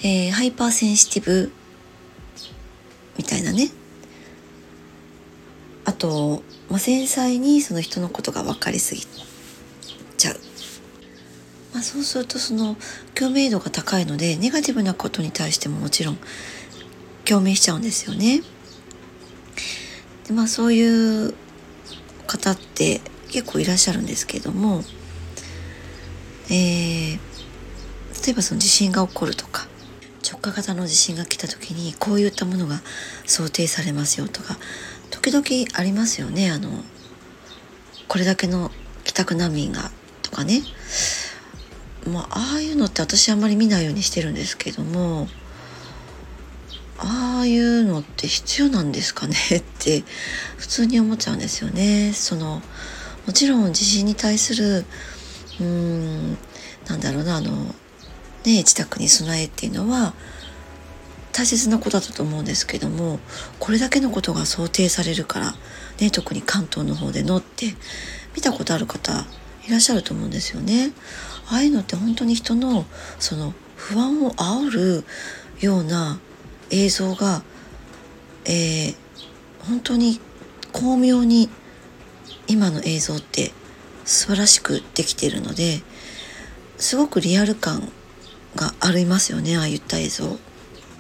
[0.03, 1.51] えー、 hypersensitive
[3.16, 3.71] みたいなね。
[5.87, 9.07] あと、まあ、繊細にその人のことが分かりすぎ
[10.19, 10.37] ちゃう、
[11.73, 12.77] まあ、そうするとその
[13.14, 16.19] 共鳴度が高いのでネガティブなことに対してももちろん
[17.25, 18.43] 共鳴しちゃうんですよね。
[20.29, 21.35] でまあそういう
[22.27, 24.85] 方って結構いらっしゃるんですけども、
[26.51, 27.30] えー、
[28.31, 29.66] 例えばその地震が起こるとか
[30.23, 32.81] 直下型の地震が来た時にこういったものが
[33.27, 34.57] 想定されますよとか
[35.11, 35.45] 時々
[35.77, 36.71] ありますよねあの
[38.07, 38.71] これだけの
[39.03, 39.90] 帰宅難民が
[40.23, 40.62] とかね
[42.07, 45.27] まあああいうのって私あんまり見ないようにしてるんですけども
[46.99, 50.05] ああいうのって必要なんですかねって
[50.57, 52.12] 普通に思っちゃうんですよね。
[52.12, 52.62] その
[53.27, 54.85] もちろん地震に対する
[55.59, 56.38] うーん
[56.87, 57.75] なんだろうなあの
[58.44, 60.14] ね自宅に備えっていうのは
[61.33, 63.18] 大切なことだったと思うんですけども
[63.59, 65.55] これだけのことが想定されるから、
[66.00, 67.74] ね、特に関東の方でのって
[68.35, 69.26] 見たことある方
[69.66, 70.92] いらっしゃると思うんですよね。
[71.48, 72.85] ああいうのって本当に人の
[73.18, 75.05] その不安を煽る
[75.61, 76.20] ような
[76.70, 77.42] 映像が、
[78.44, 78.94] えー、
[79.61, 80.20] 本当に
[80.72, 81.48] 巧妙に
[82.46, 83.53] 今の映像って
[84.05, 85.83] 素晴らしくできているので
[86.79, 87.92] すごくリアル感
[88.57, 90.39] がありますよねああいった映像。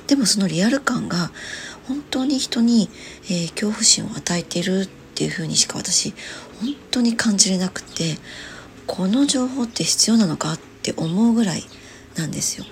[0.06, 1.30] でもそのリアル感が
[1.86, 2.88] 本当に人に、
[3.24, 6.10] えー、恐怖心を与えているっていう風にしか私
[6.60, 8.16] 本当に感じれなくて
[8.86, 11.62] この情報って必要なのかって思うぐらい
[12.16, 12.64] なんですよ。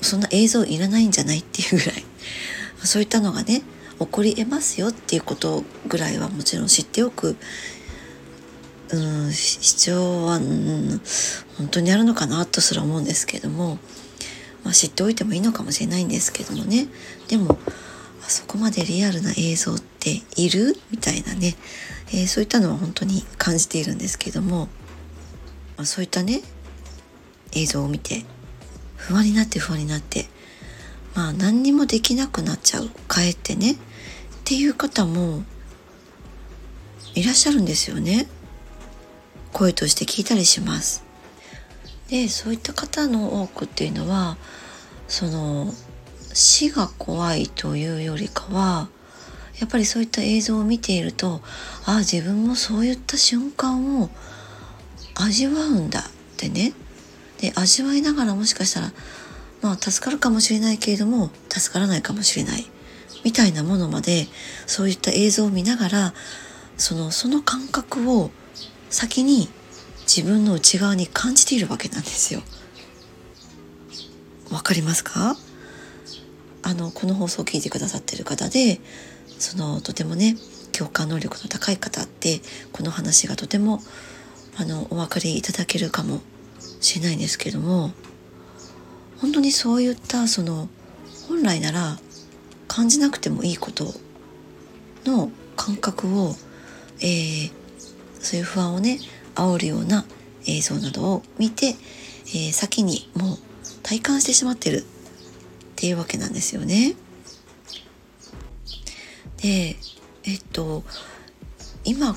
[0.00, 2.04] そんな映像いらないんじゃないっていうぐらい
[2.84, 3.62] そういったのがね
[3.98, 7.36] 起こり得ますよっていうことぐらいはもちろん知っておく
[8.90, 11.00] うん必要は、うん、
[11.58, 13.78] 本当にあるのかなとすら思うんですけども
[14.64, 16.88] まあ、知っておいてもいいのかもしれないんですけどもね。
[17.28, 17.58] でも
[18.22, 20.76] あそこまでリアルな映像っている？
[20.90, 21.54] みたいなね、
[22.08, 24.66] えー、そういったのは本当に感じているんですけども、
[25.76, 26.42] まあ、そういったね
[27.54, 28.24] 映像を見て
[28.96, 30.26] 不安になって不安になって
[31.14, 33.76] まあ何にもできなくなっちゃうかえってねっ
[34.44, 35.44] ていう方も
[37.14, 38.26] いらっしゃるんですよね。
[39.52, 41.04] 声として聞いたりします。
[42.08, 44.38] でそういった方の多くっていうのは
[45.08, 45.72] その
[46.32, 48.88] 死が怖いというよりかは
[49.58, 51.40] やっぱりそういった映像を見ていると
[51.84, 54.10] ああ自分もそういった瞬間を
[55.14, 56.02] 味わうんだっ
[56.36, 56.72] てね。
[57.40, 58.92] で味わいながらもしかしたら
[59.62, 62.66] まあ助かるかもしれないけれども助からないかもしれない。
[63.24, 64.28] みたいなものまで
[64.66, 66.14] そういった映像を見ながら
[66.76, 68.30] そのその感覚を
[68.90, 69.48] 先に
[70.06, 72.42] 自分の内側に感じているわけなんですよ。
[74.50, 75.36] わかりますか？
[76.62, 78.80] あのこの放送を聞いてくださってる方で
[79.38, 80.36] そのとてもね
[80.72, 82.40] 共感能力の高い方って
[82.72, 83.80] この話がとても
[84.56, 86.20] あのお分かりいただけるかも
[86.80, 87.92] しれないんですけども
[89.20, 90.68] 本当にそういったその
[91.28, 91.98] 本来なら
[92.66, 93.92] 感じなくてもいいこと
[95.04, 96.34] の感覚を、
[97.00, 97.52] えー、
[98.20, 98.98] そういう不安をね
[99.34, 100.04] 煽るような
[100.46, 103.38] 映像などを見て、えー、先にもう
[103.82, 104.82] 体感してしまってるっ
[105.76, 106.94] ていうわけなんですよね。
[109.42, 109.76] で
[110.24, 110.82] えっと
[111.84, 112.16] 今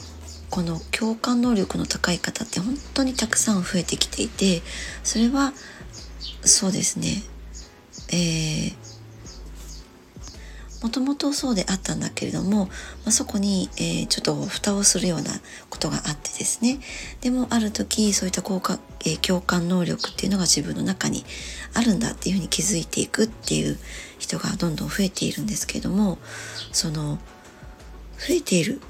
[0.49, 4.61] この共感能力の高い方って本当にたくさん増えてきていて
[5.03, 5.53] それは
[6.43, 7.23] そうですね
[8.13, 8.75] えー、
[10.81, 12.71] もともとそうであったんだけれども、ま
[13.07, 15.31] あ、そこに、えー、ちょっと蓋をするような
[15.69, 16.79] ことがあってですね。
[17.21, 21.23] でもある時そういった効果、えー、共感能力っていうのが自分の中に
[21.73, 23.77] あるんだっていうふうに気づいていくっていう
[24.17, 26.17] 人がどんどん増えているんですけれども
[26.71, 27.17] その
[28.17, 28.81] 増えている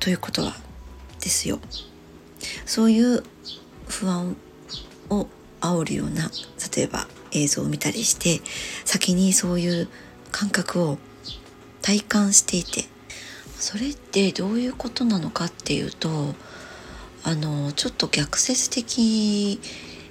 [0.00, 0.54] ということは
[1.20, 1.60] ですよ。
[2.66, 3.22] そういう
[3.88, 4.36] 不安
[5.10, 5.26] を
[5.60, 6.30] 煽るような
[6.76, 8.40] 例えば映像を見たりして
[8.84, 9.88] 先にそういう
[10.30, 10.98] 感覚を
[11.88, 12.84] 体感していて
[13.58, 16.34] それってどういうことなのかっていうと
[17.24, 19.58] あのちょっと逆説的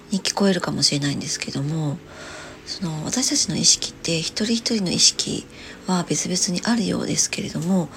[0.09, 1.99] に聞こえるかもしれないんですけども
[2.65, 5.45] その私たちの意識って一人一人の意識
[5.85, 7.89] は別々にあるようですけれども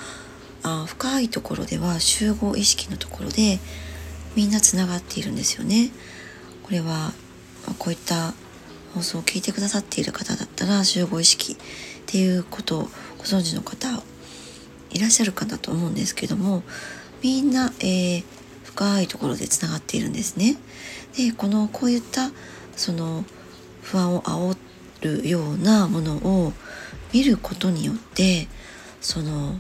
[0.62, 3.60] あ深いところでは集合意識のところで
[4.36, 5.90] みんなつながっているんですよね。
[6.64, 7.14] これは
[7.78, 8.34] こういった
[8.94, 11.56] 放送を聞いてくださっている方だったら集合意識っ
[12.06, 12.88] ていうことを
[13.20, 14.02] ご存知の方
[14.88, 16.62] いらっしゃるかなと思うんですけども
[17.22, 18.24] みんな、えー、
[18.64, 20.56] 深いところでつながっているんですね。
[21.18, 22.30] でこのこういった
[22.76, 23.26] その
[23.82, 24.56] 不安を煽
[25.02, 26.54] るようなものを
[27.12, 28.48] 見ることによって
[29.02, 29.58] その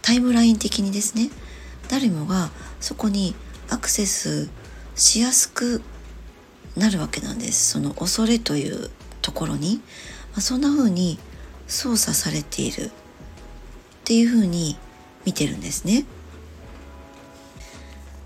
[0.00, 1.30] タイムライン的にですね
[1.88, 3.36] 誰もがそこに
[3.70, 4.50] アクセス
[4.96, 5.82] しやすく
[6.76, 9.76] なるわけなんですその恐れというところに、
[10.32, 11.20] まあ、そんな風に
[11.72, 12.90] 操作されているっ
[14.04, 14.76] ていう風に
[15.24, 16.04] 見てるんですね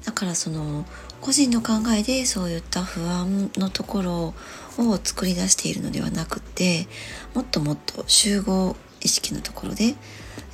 [0.05, 0.85] だからその
[1.21, 4.35] 個人の考えでそういった不安のところ
[4.79, 6.87] を作り出しているのではなくて
[7.35, 9.95] もっともっと集合意識のところで、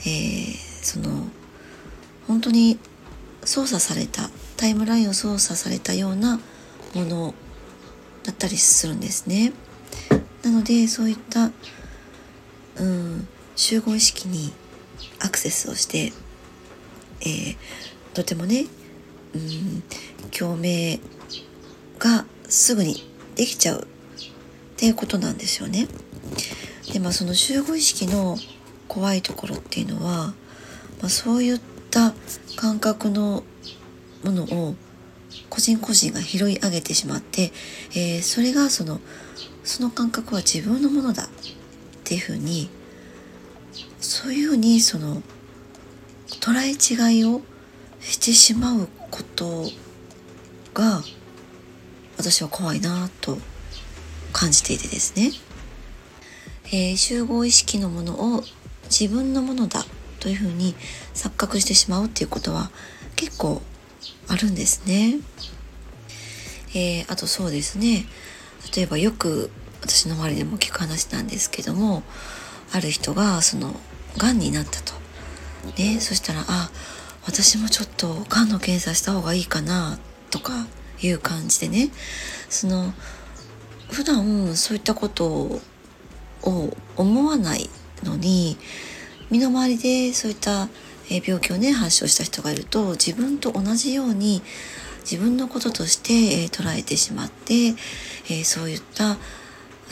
[0.00, 1.28] えーその
[2.26, 2.78] 本当に
[3.44, 6.38] 操作されたタイムラインを操作されたような
[6.94, 7.34] もの
[8.24, 9.52] だったりするんですね。
[10.42, 11.50] なのでそういった、
[12.82, 14.52] うん、集合意識に
[15.20, 16.12] アクセスをして、
[17.20, 17.56] えー、
[18.12, 18.66] とてもね、
[19.34, 19.82] うん、
[20.30, 21.00] 共鳴
[21.98, 23.86] がすぐにできちゃうっ
[24.76, 25.88] ていうことなんですよね。
[26.92, 28.36] でまあその集合意識の
[28.88, 30.34] 怖いところっていうのは
[31.02, 32.14] まあ、そういった
[32.56, 33.42] 感覚の
[34.24, 34.76] ものを
[35.50, 37.52] 個人個人が拾い上げてしまって、
[37.90, 39.00] えー、それがその
[39.64, 41.28] その感覚は自分のものだ
[42.02, 42.68] っていうふうに
[44.00, 45.22] そういうふうにその
[46.40, 47.40] 捉え違いを
[48.00, 49.70] してしまうこと
[50.74, 51.02] が
[52.18, 53.38] 私は怖いなと
[54.32, 55.30] 感じていてですね、
[56.66, 58.42] えー、集合意識のものを
[58.84, 59.84] 自分のものだ
[60.18, 60.74] というふうに
[61.14, 62.70] 錯覚してしまうっていうことは
[63.14, 63.62] 結構
[64.28, 65.18] あるんですね。
[66.74, 68.06] えー、あとそうですね
[68.74, 69.50] 例えばよく
[69.82, 72.02] 私の周りでも聞く話なんですけども
[72.72, 73.74] ある人がその
[74.16, 74.94] がんになったと。
[75.78, 76.70] ね、そしたらあ
[77.24, 79.98] 私もちょっとがんの検査した方がいいかな
[80.30, 80.66] とか
[81.00, 81.90] いう感じでね
[82.48, 82.92] その
[83.90, 85.60] 普段そういったこと
[86.42, 87.70] を思わない
[88.02, 88.56] のに
[89.30, 90.68] 身の回りでそういった
[91.08, 94.42] 病気をね発症した人がいると自分と同じように
[95.02, 97.74] 自分のこととして、捉えてしまって、
[98.44, 99.16] そういった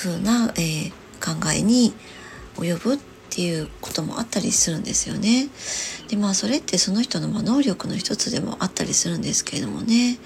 [0.01, 1.93] 風な、えー考えに
[2.57, 2.99] 及ぶっ
[3.29, 5.49] ていうこともあったりするんですよね。
[6.09, 10.19] でまあそれってその人のま能力の一つでもあったりするんですけれどもね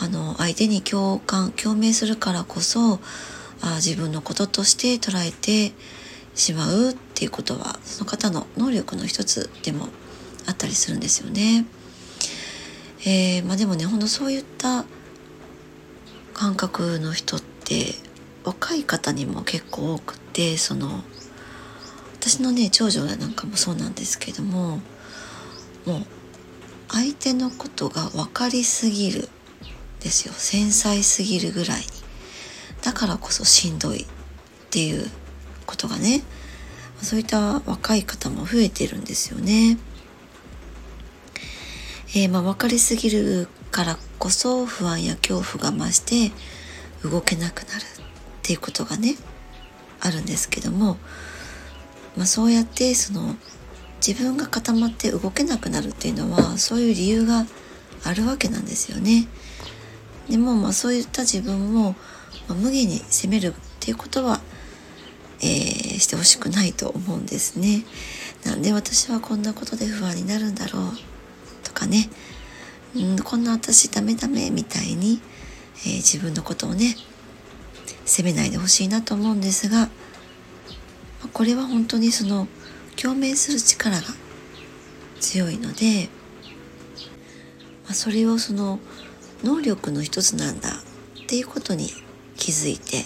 [0.00, 2.98] あの相手に共感共鳴するからこそ
[3.60, 5.72] あ自分のこととして捉えて
[6.34, 9.88] しまうっていうことはその方の能力の一つでも
[10.46, 11.66] あったりするんですよね。
[13.02, 14.84] えー、まあ、でもねほんとそういった
[16.34, 17.94] 感覚の人って
[18.44, 21.02] 若い方にも結構多くてその
[22.20, 24.80] 私のね長女なんかもそうなんですけども
[25.86, 26.04] もう
[26.88, 29.28] 相手のことが分かりすぎる
[30.00, 30.34] ですよ。
[30.34, 31.86] 繊細すぎるぐらいに。
[32.82, 34.06] だからこそしんどいっ
[34.70, 35.06] ていう
[35.66, 36.22] ことがね
[37.02, 39.78] そういった若い方も増えてるんですよね。
[42.14, 46.32] えー、まあ分かりすぎるからこそ不安や恐怖が増して
[47.02, 47.84] 動けなくなる。
[48.40, 49.16] っていうことがね
[50.00, 50.96] あるんですけども、
[52.16, 53.36] まあ、そうやってその
[54.06, 57.44] 自分が固まって動けなくなるっていうのはそういう理由が
[58.04, 59.28] あるわけなんですよね。
[60.28, 61.94] でもまあそういった自分を、
[62.48, 64.40] ま、無限に責めるっていうことは、
[65.42, 67.84] えー、してほしくないと思うんですね。
[68.44, 70.82] なんで私はこんなことで不安になるんだろう
[71.62, 72.08] とかね、
[72.96, 75.20] うん、こんな私ダメダメみたいに、
[75.84, 76.96] えー、自分のことをね
[78.10, 79.88] 責めないでほしいなと思うんですが
[81.32, 82.48] これは本当にその
[83.00, 84.02] 共鳴する力が
[85.20, 86.08] 強いので、
[87.84, 88.80] まあ、それをその
[89.44, 91.88] 能力の一つなんだっていうことに
[92.36, 93.04] 気づいて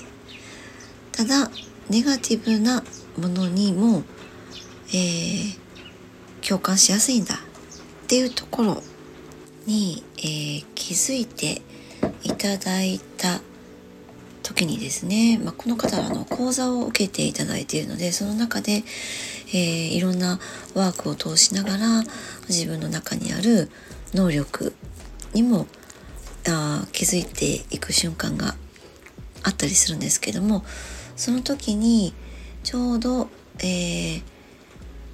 [1.13, 1.51] ただ
[1.91, 2.83] ネガティブな
[3.19, 4.05] ものにも、
[4.89, 5.59] えー、
[6.41, 7.39] 共感しやすいんだっ
[8.07, 8.83] ていうところ
[9.67, 11.61] に、えー、気づいて
[12.23, 13.43] いただいた
[14.45, 18.85] 時にですね、まあ、この方はあの講座を受けていただいているのでその中で、
[19.49, 20.39] えー、いろんな
[20.75, 22.03] ワークを通しながら
[22.49, 23.71] 自分の中にある
[24.13, 24.75] 能力
[25.33, 25.67] にも
[26.47, 28.55] あ気づいていく瞬間が
[29.43, 30.63] あったりするんですけども
[31.17, 32.15] その時に
[32.63, 33.29] ちょうど、
[33.59, 34.23] えー、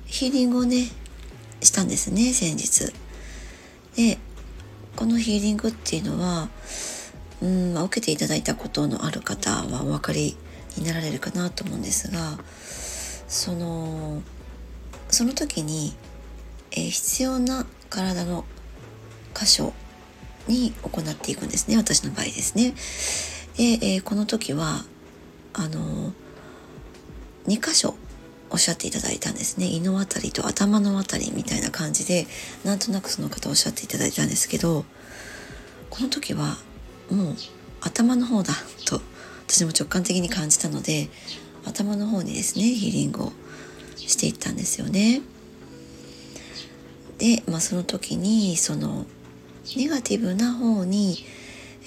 [0.07, 0.89] ヒーリングをね
[1.63, 2.93] したんですね先日。
[3.97, 4.19] で
[4.97, 6.49] このヒーリングっていうのは
[7.43, 10.37] うん、受けていただいたことのある方はお分かり
[10.77, 12.39] になられるかなと思うんですが
[13.29, 14.23] その
[15.09, 15.95] その時に、
[16.73, 18.45] えー、必要な体の
[19.35, 19.73] 箇所
[20.49, 22.75] に行っていくんですね私の場合ですね。
[23.57, 24.85] で、えー、この時は
[25.53, 26.13] あの
[27.47, 27.95] 2箇所
[28.51, 32.27] おっしゃっていただいたんですね胃の辺りと頭の辺りみたいな感じで
[32.65, 34.85] なんとなくその方おっしゃっていただいたんですけど
[35.89, 36.57] この時は
[37.11, 37.37] もう
[37.81, 38.55] 頭の方だ
[38.87, 39.01] と
[39.47, 41.09] 私も直感的に感じたので
[41.65, 43.33] 頭の方にですねヒーリングを
[43.97, 45.23] していったんですよね。
[47.19, 49.05] で、まあ、その時にその
[49.77, 51.19] ネガティブな方に、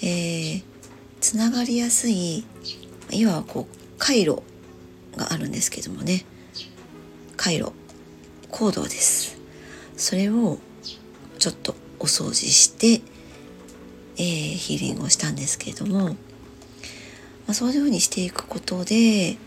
[0.02, 0.64] えー、
[1.20, 2.46] つながりやすい
[3.10, 4.44] いわばこう回路
[5.18, 6.26] があるんですけどもね
[7.36, 7.72] 回路
[8.52, 9.38] 行動です
[9.98, 10.60] それを
[11.40, 13.02] ちょっとお掃除して
[14.18, 16.16] えー、ヒーリングをしたんですけれども、ま
[17.50, 19.38] あ、そういうふうにしていくことで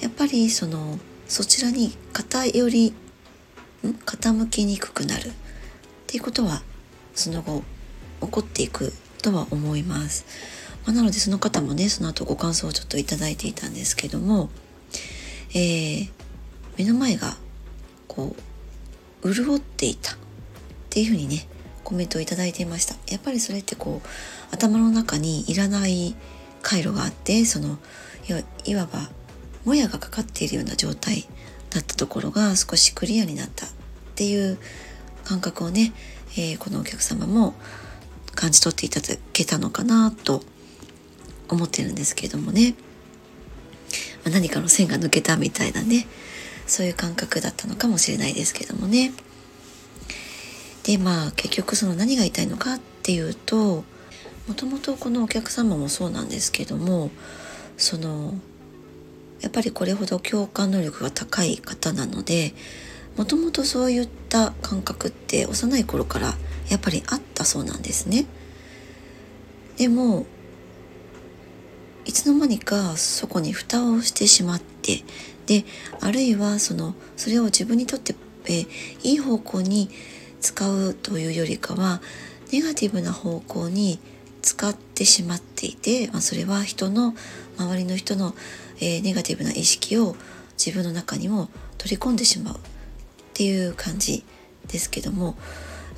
[0.00, 2.94] やっぱりそのそちらに偏り
[3.82, 5.28] 傾きにくくなる。
[5.28, 5.32] っ
[6.10, 6.62] ていうことは
[7.14, 7.62] その後
[8.22, 10.24] 起こっていくとは思います。
[10.86, 14.48] まあ、なのでその方もねその後ご感想をちょっと頂いていたんですけども、
[15.50, 16.10] えー、
[16.78, 17.36] 目の前が
[18.06, 18.34] こ
[19.22, 20.14] う潤っていた。
[20.14, 20.16] っ
[20.90, 21.46] ていうふうにね
[21.88, 24.08] コメントを頂いていましたやっぱりそれってこう
[24.54, 26.14] 頭の中にいらない
[26.60, 27.78] 回路があってその
[28.66, 29.08] いわば
[29.64, 31.26] もやがかかっているような状態
[31.70, 33.70] だったところが少しクリアになったっ
[34.16, 34.58] ていう
[35.24, 35.94] 感覚をね、
[36.32, 37.54] えー、このお客様も
[38.34, 40.42] 感じ取っていただけたのかなと
[41.48, 42.74] 思ってるんですけれどもね、
[44.26, 46.06] まあ、何かの線が抜けたみたいなね
[46.66, 49.10] そういう感覚だったのかもしれないですけどもね。
[50.88, 53.84] でまあ結局その何が言いたいのかっていうと
[54.48, 57.10] もともとこのお客様もそうなんですけども
[57.76, 58.32] その
[59.42, 62.54] やっぱりこれほど共感能力が高い方なので
[63.18, 66.32] もともとそういった感覚って幼い頃から
[66.70, 68.24] やっぱりあったそうなんですね。
[69.76, 70.24] でも
[72.06, 75.04] いつの間にかそこに蓋をしてしまって
[75.44, 75.66] で
[76.00, 78.14] あるいはそのそれを自分にとって
[78.46, 78.66] え
[79.02, 79.90] いい方向に
[80.40, 82.00] 使うというよりかは
[82.52, 83.98] ネガティブな方向に
[84.42, 87.14] 使ってしまっていて、まあ、それは人の
[87.58, 88.34] 周りの人の、
[88.76, 90.16] えー、ネガティブな意識を
[90.56, 92.58] 自分の中にも取り込んでしまうっ
[93.34, 94.24] ていう感じ
[94.68, 95.36] ですけども、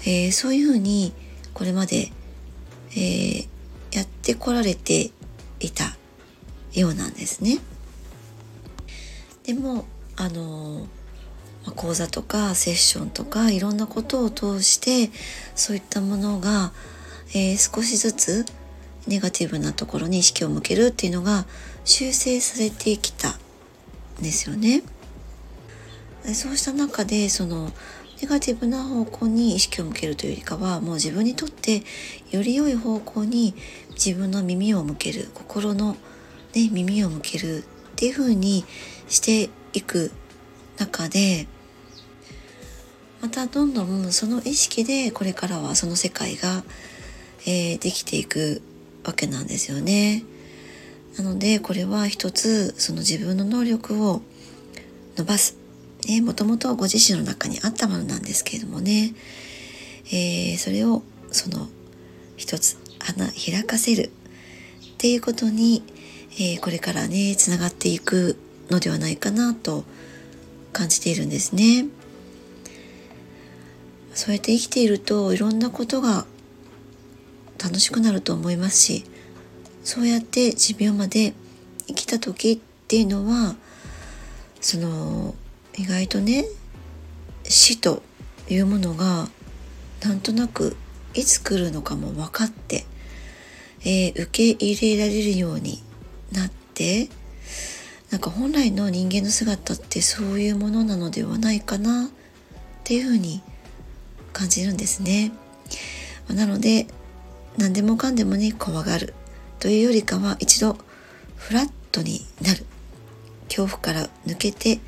[0.02, 1.12] えー、そういうふうに
[1.54, 2.10] これまで、
[2.92, 3.48] えー、
[3.92, 5.10] やってこられて
[5.60, 5.96] いた
[6.72, 7.58] ようなんですね。
[9.44, 9.84] でも
[10.16, 10.86] あの
[11.76, 15.10] 講座とかセッションとかいろんなことを通して
[15.54, 16.72] そういったものが、
[17.30, 18.44] えー、少しずつ
[19.06, 21.46] ネガティブなところに意識を向けるっていうのが
[21.84, 23.38] 修正されてきた
[24.20, 24.82] んですよね。
[26.34, 27.72] そうした中でその
[28.20, 31.82] ネガティブな方向に意識を向けるというよりかはもう自分にとって
[32.30, 33.54] より良い方向に
[33.92, 35.96] 自分の耳を向ける心の、
[36.54, 37.62] ね、耳を向けるっ
[37.96, 38.66] ていう風に
[39.08, 40.12] していく
[40.80, 41.46] 中で
[43.20, 46.64] またどんどんその意識でこれからはその世界が、
[47.46, 48.62] えー、できていく
[49.04, 50.24] わけなんですよね。
[51.18, 54.22] なのでこれは一つその自分の能力を
[55.16, 55.56] 伸ばす。
[56.08, 59.12] ね、もともとご自身の中にあったものなんですけれどもね、
[60.06, 61.68] えー、それをその
[62.38, 64.10] 一つ花開かせる。
[64.94, 65.82] っていうことに、
[66.32, 68.38] えー、これからねつながっていく
[68.70, 69.84] のではないかなと
[70.72, 71.86] 感じているんですね。
[74.14, 76.26] そうやって生きているといろんなことが
[77.62, 79.04] 楽しくなると思いますし
[79.84, 81.34] そうやって持病まで
[81.86, 82.58] 生きた時っ
[82.88, 83.54] ていうのは
[84.60, 85.34] その
[85.76, 86.44] 意外とね
[87.44, 88.02] 死と
[88.48, 89.28] いうものが
[90.02, 90.76] なんとなく
[91.14, 92.84] いつ来るのかも分かって、
[93.80, 95.82] えー、受け入れられるように
[96.32, 97.08] なって
[98.10, 102.08] なんか本来の人間の姿ってそういうものなのではないかなっ
[102.84, 103.40] ていうふうに
[104.32, 105.32] 感じるんですね。
[106.28, 106.86] なので
[107.56, 109.14] 何でもかんでもね怖がる
[109.58, 110.76] というよりかは一度
[111.36, 112.64] フラットになる
[113.48, 114.80] 恐怖から抜けて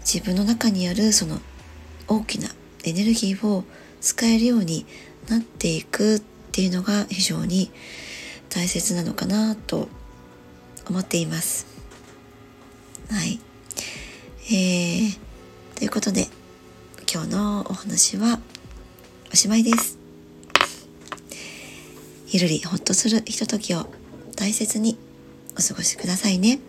[0.00, 1.40] 自分の中にあるその
[2.08, 2.48] 大きな
[2.84, 3.64] エネルギーを
[4.00, 4.86] 使えるように
[5.28, 6.20] なっていくっ
[6.52, 7.70] ていうのが非常に
[8.48, 9.88] 大切なのかなと
[10.88, 11.69] 思っています。
[13.10, 13.40] はい。
[14.52, 15.18] えー、
[15.76, 16.28] ということで
[17.12, 18.38] 今日のお話は
[19.32, 19.98] おしまいです。
[22.28, 23.86] ゆるりほっとするひとときを
[24.36, 24.96] 大切に
[25.58, 26.60] お過ごしくださいね。